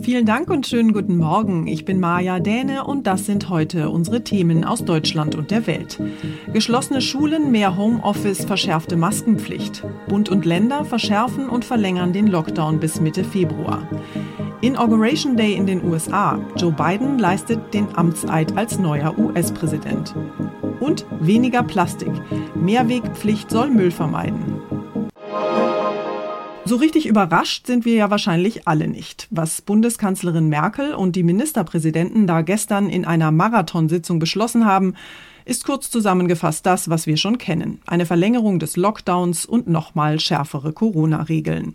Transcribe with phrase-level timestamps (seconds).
[0.00, 1.68] Vielen Dank und schönen guten Morgen.
[1.68, 6.00] Ich bin Maja Däne und das sind heute unsere Themen aus Deutschland und der Welt.
[6.52, 9.84] Geschlossene Schulen, mehr Homeoffice, verschärfte Maskenpflicht.
[10.08, 13.88] Bund und Länder verschärfen und verlängern den Lockdown bis Mitte Februar.
[14.62, 16.38] Inauguration Day in den USA.
[16.56, 20.14] Joe Biden leistet den Amtseid als neuer US-Präsident.
[20.80, 22.12] Und weniger Plastik.
[22.54, 24.60] Mehrwegpflicht soll Müll vermeiden.
[26.66, 29.28] So richtig überrascht sind wir ja wahrscheinlich alle nicht.
[29.30, 34.94] Was Bundeskanzlerin Merkel und die Ministerpräsidenten da gestern in einer Marathonsitzung beschlossen haben,
[35.44, 37.82] ist kurz zusammengefasst das, was wir schon kennen.
[37.86, 41.74] Eine Verlängerung des Lockdowns und nochmal schärfere Corona-Regeln.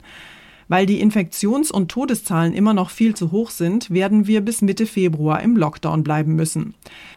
[0.69, 4.85] Weil die Infektions- und Todeszahlen immer noch viel zu hoch sind, werden wir bis Mitte
[4.85, 6.75] Februar im Lockdown bleiben müssen.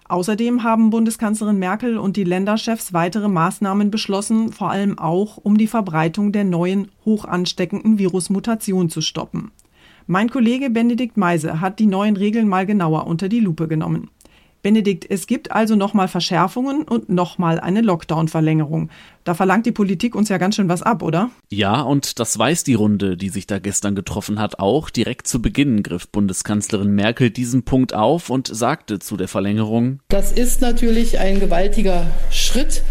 [0.09, 5.67] Außerdem haben Bundeskanzlerin Merkel und die Länderchefs weitere Maßnahmen beschlossen, vor allem auch, um die
[5.67, 9.51] Verbreitung der neuen, hoch ansteckenden Virusmutation zu stoppen.
[10.07, 14.09] Mein Kollege Benedikt Meise hat die neuen Regeln mal genauer unter die Lupe genommen.
[14.63, 18.91] Benedikt, es gibt also nochmal Verschärfungen und nochmal eine Lockdown-Verlängerung.
[19.25, 21.31] Da verlangt die Politik uns ja ganz schön was ab, oder?
[21.51, 24.89] Ja, und das weiß die Runde, die sich da gestern getroffen hat, auch.
[24.89, 29.99] Direkt zu Beginn griff Bundeskanzlerin Merkel diesen Punkt auf und sagte zu der Verlängerung.
[30.09, 32.83] Das ist natürlich ein gewaltiger Schritt.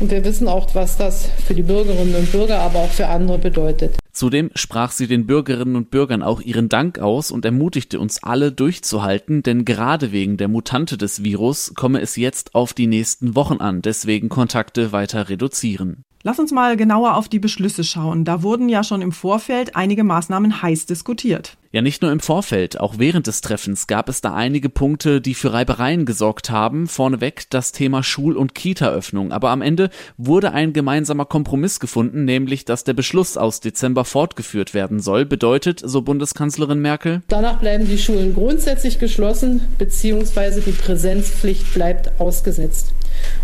[0.00, 3.38] Und wir wissen auch, was das für die Bürgerinnen und Bürger, aber auch für andere
[3.38, 3.99] bedeutet.
[4.20, 8.52] Zudem sprach sie den Bürgerinnen und Bürgern auch ihren Dank aus und ermutigte uns alle
[8.52, 13.62] durchzuhalten, denn gerade wegen der Mutante des Virus komme es jetzt auf die nächsten Wochen
[13.62, 16.04] an, deswegen Kontakte weiter reduzieren.
[16.22, 18.26] Lass uns mal genauer auf die Beschlüsse schauen.
[18.26, 21.56] Da wurden ja schon im Vorfeld einige Maßnahmen heiß diskutiert.
[21.72, 25.32] Ja, nicht nur im Vorfeld, auch während des Treffens gab es da einige Punkte, die
[25.32, 26.88] für Reibereien gesorgt haben.
[26.88, 29.32] Vorneweg das Thema Schul- und Kita-Öffnung.
[29.32, 29.88] Aber am Ende
[30.18, 35.24] wurde ein gemeinsamer Kompromiss gefunden, nämlich, dass der Beschluss aus Dezember fortgeführt werden soll.
[35.24, 37.22] Bedeutet, so Bundeskanzlerin Merkel?
[37.28, 42.92] Danach bleiben die Schulen grundsätzlich geschlossen, beziehungsweise die Präsenzpflicht bleibt ausgesetzt.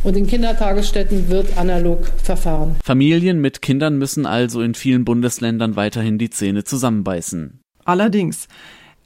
[0.07, 2.77] Und in Kindertagesstätten wird analog verfahren.
[2.85, 7.59] Familien mit Kindern müssen also in vielen Bundesländern weiterhin die Zähne zusammenbeißen.
[7.85, 8.47] Allerdings.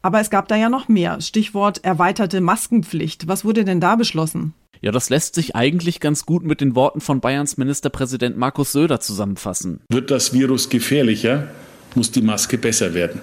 [0.02, 1.22] Aber es gab da ja noch mehr.
[1.22, 3.28] Stichwort erweiterte Maskenpflicht.
[3.28, 4.52] Was wurde denn da beschlossen?
[4.82, 9.00] Ja, das lässt sich eigentlich ganz gut mit den Worten von Bayerns Ministerpräsident Markus Söder
[9.00, 9.80] zusammenfassen.
[9.90, 11.48] Wird das Virus gefährlicher,
[11.94, 13.22] muss die Maske besser werden.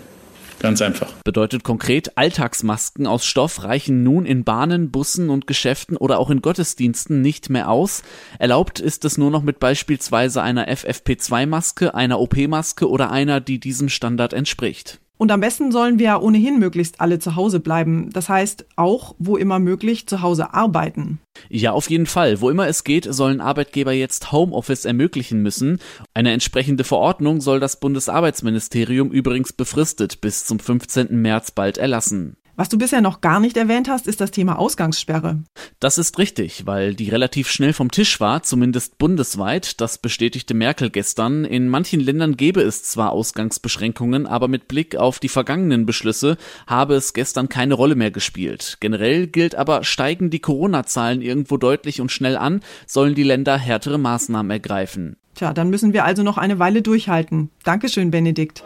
[0.59, 1.11] Ganz einfach.
[1.23, 6.41] Bedeutet konkret, Alltagsmasken aus Stoff reichen nun in Bahnen, Bussen und Geschäften oder auch in
[6.41, 8.03] Gottesdiensten nicht mehr aus.
[8.39, 13.89] Erlaubt ist es nur noch mit beispielsweise einer FFP2-Maske, einer OP-Maske oder einer, die diesem
[13.89, 14.99] Standard entspricht.
[15.17, 18.11] Und am besten sollen wir ohnehin möglichst alle zu Hause bleiben.
[18.11, 21.19] Das heißt, auch, wo immer möglich, zu Hause arbeiten.
[21.49, 22.41] Ja, auf jeden Fall.
[22.41, 25.79] Wo immer es geht, sollen Arbeitgeber jetzt Homeoffice ermöglichen müssen.
[26.13, 31.19] Eine entsprechende Verordnung soll das Bundesarbeitsministerium übrigens befristet bis zum 15.
[31.21, 32.37] März bald erlassen.
[32.57, 35.43] Was du bisher noch gar nicht erwähnt hast, ist das Thema Ausgangssperre.
[35.79, 39.79] Das ist richtig, weil die relativ schnell vom Tisch war, zumindest bundesweit.
[39.79, 41.45] Das bestätigte Merkel gestern.
[41.45, 46.95] In manchen Ländern gäbe es zwar Ausgangsbeschränkungen, aber mit Blick auf die vergangenen Beschlüsse habe
[46.95, 48.77] es gestern keine Rolle mehr gespielt.
[48.79, 53.99] Generell gilt aber, steigen die Corona-Zahlen irgendwo deutlich und schnell an, sollen die Länder härtere
[53.99, 55.17] Maßnahmen ergreifen.
[55.35, 57.51] Tja, dann müssen wir also noch eine Weile durchhalten.
[57.63, 58.63] Dankeschön, Benedikt.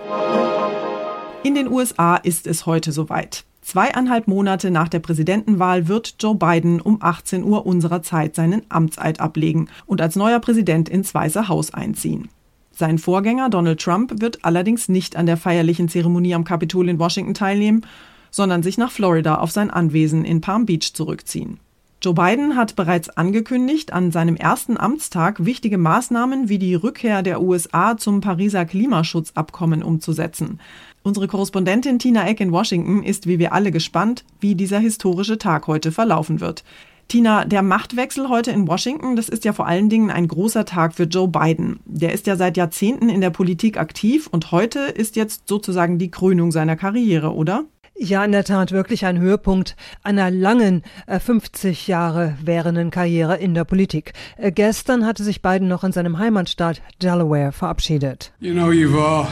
[1.43, 3.45] In den USA ist es heute soweit.
[3.61, 9.19] Zweieinhalb Monate nach der Präsidentenwahl wird Joe Biden um 18 Uhr unserer Zeit seinen Amtseid
[9.19, 12.29] ablegen und als neuer Präsident ins Weiße Haus einziehen.
[12.71, 17.33] Sein Vorgänger Donald Trump wird allerdings nicht an der feierlichen Zeremonie am Kapitol in Washington
[17.33, 17.87] teilnehmen,
[18.29, 21.59] sondern sich nach Florida auf sein Anwesen in Palm Beach zurückziehen.
[22.03, 27.43] Joe Biden hat bereits angekündigt, an seinem ersten Amtstag wichtige Maßnahmen wie die Rückkehr der
[27.43, 30.59] USA zum Pariser Klimaschutzabkommen umzusetzen.
[31.03, 35.65] Unsere Korrespondentin Tina Eck in Washington ist wie wir alle gespannt, wie dieser historische Tag
[35.65, 36.63] heute verlaufen wird.
[37.07, 40.93] Tina, der Machtwechsel heute in Washington, das ist ja vor allen Dingen ein großer Tag
[40.93, 41.79] für Joe Biden.
[41.85, 46.11] Der ist ja seit Jahrzehnten in der Politik aktiv und heute ist jetzt sozusagen die
[46.11, 47.65] Krönung seiner Karriere, oder?
[48.03, 53.53] Ja, in der Tat wirklich ein Höhepunkt einer langen, 50 äh, Jahre währenden Karriere in
[53.53, 54.13] der Politik.
[54.37, 58.31] Äh, gestern hatte sich Biden noch in seinem Heimatstaat Delaware verabschiedet.
[58.39, 59.27] You know, you've, uh,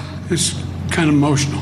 [0.92, 1.60] kind of emotional.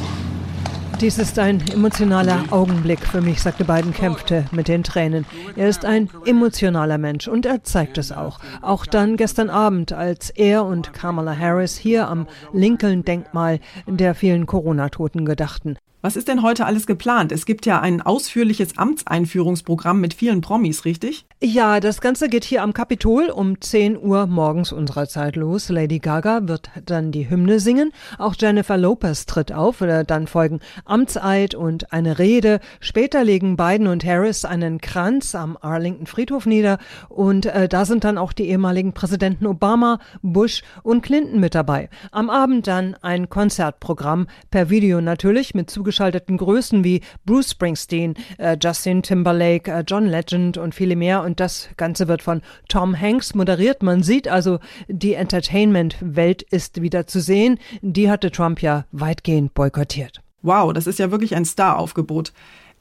[1.00, 5.26] Dies ist ein emotionaler Augenblick für mich, sagte Biden, kämpfte mit den Tränen.
[5.56, 8.42] Er ist ein emotionaler Mensch und er zeigt es auch.
[8.62, 15.24] Auch dann gestern Abend, als er und Kamala Harris hier am Lincoln-Denkmal der vielen Corona-Toten
[15.24, 15.78] gedachten.
[16.02, 17.32] Was ist denn heute alles geplant?
[17.32, 21.26] Es gibt ja ein ausführliches Amtseinführungsprogramm mit vielen Promis, richtig?
[21.42, 25.70] Ja, das Ganze geht hier am Kapitol um 10 Uhr morgens unserer Zeit los.
[25.70, 27.94] Lady Gaga wird dann die Hymne singen.
[28.20, 29.84] Auch Jennifer Lopez tritt auf.
[30.08, 32.60] Dann folgen Amtseid und eine Rede.
[32.80, 36.78] Später legen Biden und Harris einen Kranz am Arlington Friedhof nieder.
[37.10, 41.90] Und äh, da sind dann auch die ehemaligen Präsidenten Obama, Bush und Clinton mit dabei.
[42.12, 48.56] Am Abend dann ein Konzertprogramm per Video natürlich mit zugeschalteten Größen wie Bruce Springsteen, äh,
[48.62, 51.24] Justin Timberlake, äh, John Legend und viele mehr.
[51.24, 53.82] Und das Ganze wird von Tom Hanks moderiert.
[53.82, 57.58] Man sieht also, die Entertainment-Welt ist wieder zu sehen.
[57.82, 60.22] Die hatte Trump ja weitgehend boykottiert.
[60.44, 62.32] Wow, das ist ja wirklich ein Star-Aufgebot.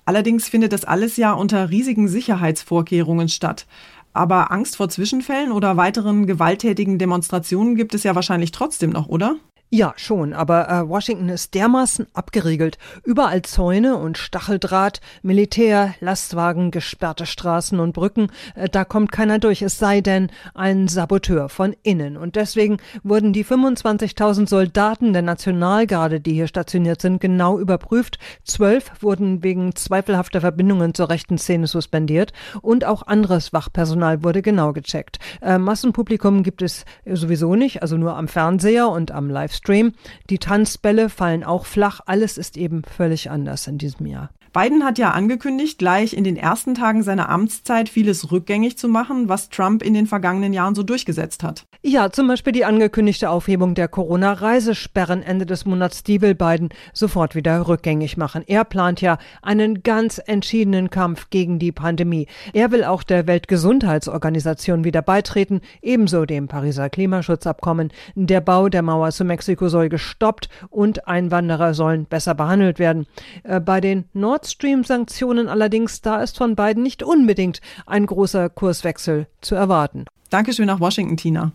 [0.05, 3.67] Allerdings findet das alles ja unter riesigen Sicherheitsvorkehrungen statt.
[4.13, 9.37] Aber Angst vor Zwischenfällen oder weiteren gewalttätigen Demonstrationen gibt es ja wahrscheinlich trotzdem noch, oder?
[9.69, 12.79] Ja, schon, aber äh, Washington ist dermaßen abgeriegelt.
[13.03, 18.29] Überall Zäune und Stacheldraht, Militär, Lastwagen, gesperrte Straßen und Brücken.
[18.55, 22.17] Äh, da kommt keiner durch, es sei denn ein Saboteur von innen.
[22.17, 28.21] Und deswegen wurden die 25.000 Soldaten der Nationalgarde, die hier stationiert sind, genau überprüft.
[28.45, 32.33] Zwölf wurden wegen zweifelhafter Verbindungen zur rechten Szene suspendiert
[32.63, 35.19] und auch anderes Wachpersonal wurde genau gecheckt.
[35.43, 39.56] Äh, Massenpublikum gibt es sowieso nicht, also nur am Fernseher und am Livestream.
[39.57, 39.93] Livestream.
[40.31, 42.01] Die Tanzbälle fallen auch flach.
[42.07, 44.31] Alles ist eben völlig anders in diesem Jahr.
[44.57, 49.29] Biden hat ja angekündigt, gleich in den ersten Tagen seiner Amtszeit vieles rückgängig zu machen,
[49.29, 51.67] was Trump in den vergangenen Jahren so durchgesetzt hat.
[51.83, 57.35] Ja, zum Beispiel die angekündigte Aufhebung der Corona-Reisesperren Ende des Monats, die will Biden sofort
[57.35, 58.45] wieder rückgängig machen.
[58.47, 62.27] Er plant ja einen ganz entschiedenen Kampf gegen die Pandemie.
[62.55, 67.93] Er will auch der Weltgesundheitsorganisation wieder beitreten, ebenso dem Pariser Klimaschutzabkommen.
[68.15, 73.07] Der Bau der Mauer zu Mexiko soll gestoppt und Einwanderer sollen besser behandelt werden.
[73.43, 79.27] Äh, bei den Nord Stream-Sanktionen allerdings, da ist von beiden nicht unbedingt ein großer Kurswechsel
[79.41, 80.07] zu erwarten.
[80.31, 81.53] Dankeschön nach Washington, Tina.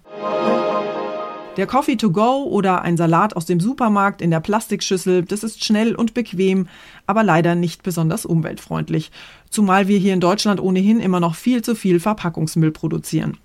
[1.58, 5.64] Der Coffee to go oder ein Salat aus dem Supermarkt in der Plastikschüssel, das ist
[5.64, 6.70] schnell und bequem,
[7.06, 9.12] aber leider nicht besonders umweltfreundlich.
[9.50, 13.38] Zumal wir hier in Deutschland ohnehin immer noch viel zu viel Verpackungsmüll produzieren.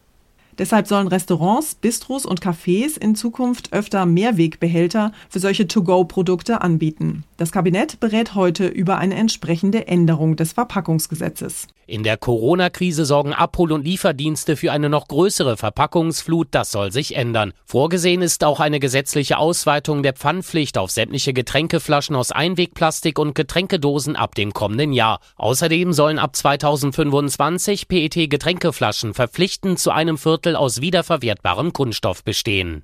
[0.59, 7.25] Deshalb sollen Restaurants, Bistros und Cafés in Zukunft öfter Mehrwegbehälter für solche To-Go-Produkte anbieten.
[7.37, 11.69] Das Kabinett berät heute über eine entsprechende Änderung des Verpackungsgesetzes.
[11.89, 16.49] In der Corona-Krise sorgen Abhol- und Lieferdienste für eine noch größere Verpackungsflut.
[16.51, 17.53] Das soll sich ändern.
[17.65, 24.17] Vorgesehen ist auch eine gesetzliche Ausweitung der Pfandpflicht auf sämtliche Getränkeflaschen aus Einwegplastik und Getränkedosen
[24.17, 25.21] ab dem kommenden Jahr.
[25.37, 32.83] Außerdem sollen ab 2025 PET-Getränkeflaschen verpflichtend zu einem Viertel aus wiederverwertbarem Kunststoff bestehen.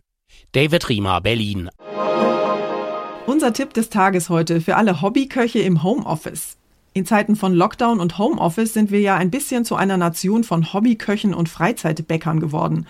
[0.52, 1.70] David Riemer, Berlin.
[3.26, 6.56] Unser Tipp des Tages heute für alle Hobbyköche im Homeoffice.
[6.94, 10.74] In Zeiten von Lockdown und Homeoffice sind wir ja ein bisschen zu einer Nation von
[10.74, 12.86] Hobbyköchen und Freizeitbäckern geworden.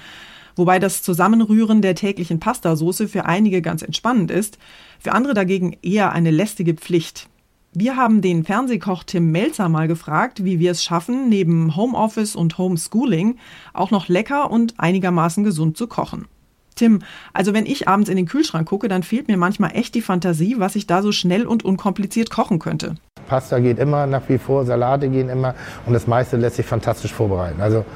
[0.56, 4.58] Wobei das Zusammenrühren der täglichen Pastasoße für einige ganz entspannend ist,
[4.98, 7.28] für andere dagegen eher eine lästige Pflicht.
[7.74, 12.58] Wir haben den Fernsehkoch Tim Melzer mal gefragt, wie wir es schaffen, neben Homeoffice und
[12.58, 13.38] Homeschooling
[13.72, 16.26] auch noch lecker und einigermaßen gesund zu kochen.
[16.74, 17.00] Tim,
[17.32, 20.56] also wenn ich abends in den Kühlschrank gucke, dann fehlt mir manchmal echt die Fantasie,
[20.58, 22.96] was ich da so schnell und unkompliziert kochen könnte.
[23.32, 25.54] Pasta geht immer nach wie vor, Salate gehen immer
[25.86, 27.62] und das meiste lässt sich fantastisch vorbereiten.
[27.62, 27.86] Also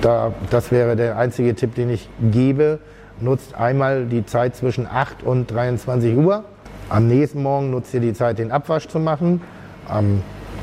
[0.00, 2.80] da, das wäre der einzige Tipp, den ich gebe.
[3.20, 6.42] Nutzt einmal die Zeit zwischen 8 und 23 Uhr.
[6.88, 9.42] Am nächsten Morgen nutzt ihr die Zeit, den Abwasch zu machen.
[9.86, 10.22] Am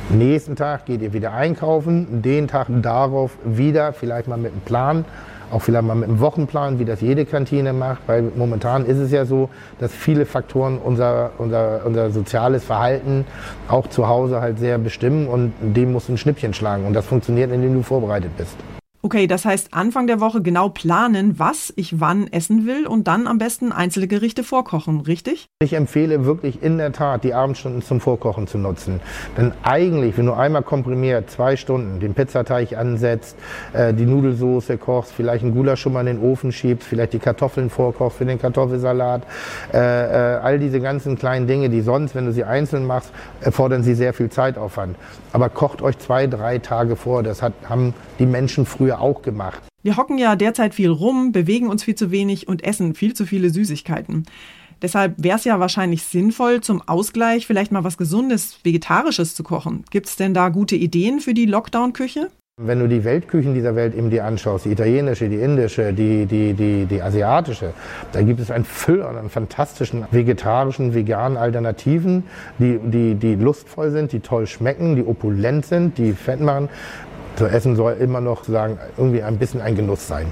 [0.09, 2.21] nächsten Tag geht ihr wieder einkaufen.
[2.21, 5.05] Den Tag darauf wieder, vielleicht mal mit einem Plan
[5.51, 9.11] auch vielleicht mal mit einem Wochenplan, wie das jede Kantine macht, weil momentan ist es
[9.11, 13.25] ja so, dass viele Faktoren unser, unser, unser soziales Verhalten
[13.67, 17.05] auch zu Hause halt sehr bestimmen und dem musst du ein Schnippchen schlagen und das
[17.05, 18.55] funktioniert, indem du vorbereitet bist.
[19.03, 23.25] Okay, das heißt Anfang der Woche genau planen, was ich wann essen will und dann
[23.25, 25.47] am besten einzelne Gerichte vorkochen, richtig?
[25.59, 28.99] Ich empfehle wirklich in der Tat, die Abendstunden zum Vorkochen zu nutzen.
[29.35, 33.37] Denn eigentlich, wenn du einmal komprimiert zwei Stunden den Pizzateig ansetzt,
[33.73, 37.19] äh, die Nudelsoße kochst, vielleicht einen Gulasch schon mal in den Ofen schiebst, vielleicht die
[37.19, 39.23] Kartoffeln vorkochst für den Kartoffelsalat,
[39.73, 43.81] äh, äh, all diese ganzen kleinen Dinge, die sonst, wenn du sie einzeln machst, erfordern
[43.81, 44.95] sie sehr viel Zeitaufwand.
[45.33, 47.23] Aber kocht euch zwei, drei Tage vor.
[47.23, 49.61] Das hat, haben die Menschen früher früher auch gemacht.
[49.83, 53.25] Wir hocken ja derzeit viel rum, bewegen uns viel zu wenig und essen viel zu
[53.25, 54.25] viele Süßigkeiten.
[54.81, 59.83] Deshalb wäre es ja wahrscheinlich sinnvoll, zum Ausgleich vielleicht mal was Gesundes, Vegetarisches zu kochen.
[59.91, 62.29] Gibt es denn da gute Ideen für die Lockdown-Küche?
[62.63, 66.53] Wenn du die Weltküchen dieser Welt eben dir anschaust, die italienische, die indische, die, die,
[66.53, 67.73] die, die asiatische,
[68.11, 72.23] da gibt es ein Füll an fantastischen vegetarischen, veganen Alternativen,
[72.59, 76.69] die, die, die lustvoll sind, die toll schmecken, die opulent sind, die fett machen.
[77.35, 80.27] Zu essen soll immer noch sagen, irgendwie ein bisschen ein Genuss sein.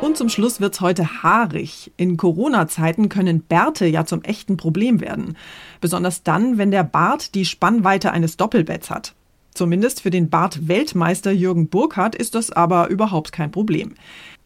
[0.00, 1.92] Und zum Schluss wird's heute haarig.
[1.96, 5.36] In Corona-Zeiten können Bärte ja zum echten Problem werden.
[5.80, 9.14] Besonders dann, wenn der Bart die Spannweite eines Doppelbetts hat.
[9.54, 13.94] Zumindest für den Bart-Weltmeister Jürgen Burkhardt ist das aber überhaupt kein Problem.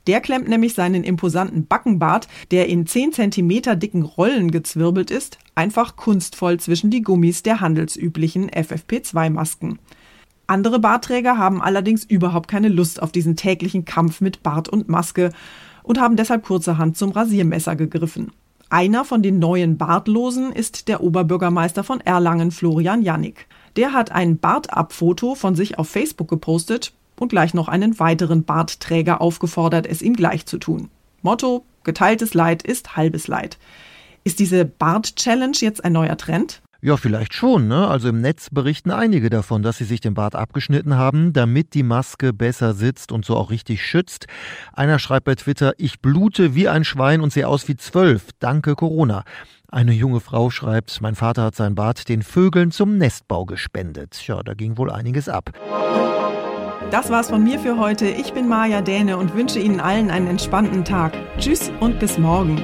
[0.07, 5.97] Der klemmt nämlich seinen imposanten Backenbart, der in 10 cm dicken Rollen gezwirbelt ist, einfach
[5.97, 9.79] kunstvoll zwischen die Gummis der handelsüblichen FFP2-Masken.
[10.47, 15.31] Andere Bartträger haben allerdings überhaupt keine Lust auf diesen täglichen Kampf mit Bart und Maske
[15.83, 18.33] und haben deshalb kurzerhand zum Rasiermesser gegriffen.
[18.69, 23.47] Einer von den neuen Bartlosen ist der Oberbürgermeister von Erlangen, Florian Jannik.
[23.77, 29.21] Der hat ein Bartabfoto von sich auf Facebook gepostet und gleich noch einen weiteren Bartträger
[29.21, 30.89] aufgefordert, es ihm gleich zu tun.
[31.23, 33.59] Motto: Geteiltes Leid ist halbes Leid.
[34.25, 36.61] Ist diese Bart-Challenge jetzt ein neuer Trend?
[36.87, 37.67] Ja, vielleicht schon.
[37.67, 37.89] Ne?
[37.89, 41.83] Also im Netz berichten einige davon, dass sie sich den Bart abgeschnitten haben, damit die
[41.83, 44.29] Maske besser sitzt und so auch richtig schützt.
[44.73, 48.29] Einer schreibt bei Twitter, ich blute wie ein Schwein und sehe aus wie zwölf.
[48.39, 49.25] Danke Corona.
[49.69, 54.25] Eine junge Frau schreibt, mein Vater hat sein Bart den Vögeln zum Nestbau gespendet.
[54.29, 55.51] Ja, da ging wohl einiges ab.
[56.93, 58.07] Das war's von mir für heute.
[58.07, 61.15] Ich bin Maja Däne und wünsche Ihnen allen einen entspannten Tag.
[61.37, 62.63] Tschüss und bis morgen.